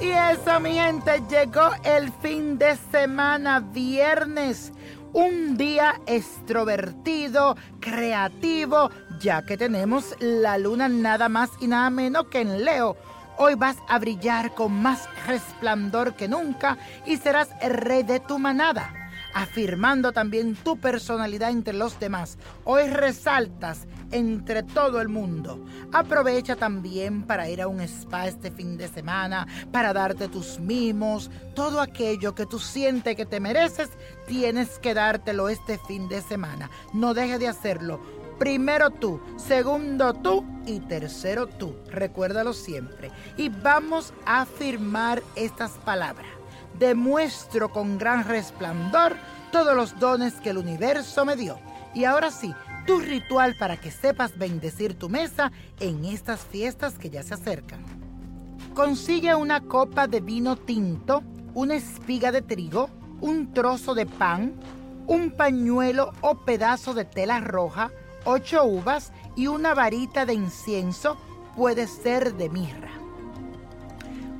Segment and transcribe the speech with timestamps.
[0.00, 4.72] Eso, mi gente, llegó el fin de semana, viernes.
[5.12, 8.90] Un día extrovertido, creativo,
[9.20, 12.96] ya que tenemos la luna nada más y nada menos que en Leo.
[13.36, 18.38] Hoy vas a brillar con más resplandor que nunca y serás el rey de tu
[18.38, 18.99] manada
[19.34, 22.38] afirmando también tu personalidad entre los demás.
[22.64, 25.64] Hoy resaltas entre todo el mundo.
[25.92, 31.30] Aprovecha también para ir a un spa este fin de semana, para darte tus mimos,
[31.54, 33.90] todo aquello que tú sientes que te mereces,
[34.26, 36.70] tienes que dártelo este fin de semana.
[36.92, 38.00] No dejes de hacerlo.
[38.38, 41.76] Primero tú, segundo tú y tercero tú.
[41.90, 43.10] Recuérdalo siempre.
[43.36, 46.39] Y vamos a afirmar estas palabras
[46.78, 49.16] demuestro con gran resplandor
[49.52, 51.58] todos los dones que el universo me dio.
[51.94, 52.54] Y ahora sí,
[52.86, 57.80] tu ritual para que sepas bendecir tu mesa en estas fiestas que ya se acercan.
[58.74, 61.22] Consigue una copa de vino tinto,
[61.54, 62.88] una espiga de trigo,
[63.20, 64.54] un trozo de pan,
[65.06, 67.90] un pañuelo o pedazo de tela roja,
[68.24, 71.16] ocho uvas y una varita de incienso,
[71.56, 72.90] puede ser de mirra.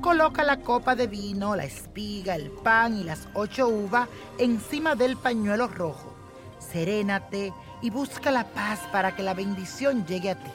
[0.00, 5.16] Coloca la copa de vino, la espiga, el pan y las ocho uvas encima del
[5.16, 6.14] pañuelo rojo.
[6.60, 10.50] Serénate y busca la paz para que la bendición llegue a ti.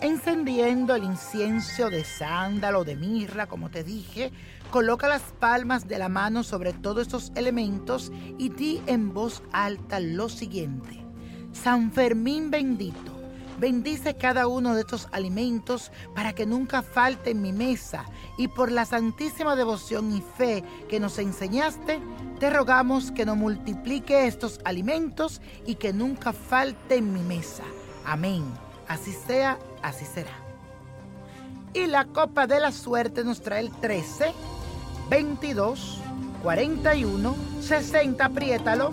[0.00, 4.32] Encendiendo el incienso de sándalo de mirra, como te dije,
[4.72, 10.00] coloca las palmas de la mano sobre todos estos elementos y di en voz alta
[10.00, 11.06] lo siguiente.
[11.52, 13.21] San Fermín bendito
[13.62, 18.72] Bendice cada uno de estos alimentos para que nunca falte en mi mesa y por
[18.72, 22.00] la santísima devoción y fe que nos enseñaste,
[22.40, 27.62] te rogamos que nos multiplique estos alimentos y que nunca falte en mi mesa.
[28.04, 28.42] Amén.
[28.88, 30.34] Así sea, así será.
[31.72, 34.32] Y la copa de la suerte nos trae el 13,
[35.08, 36.00] 22,
[36.42, 38.92] 41, 60, apriétalo,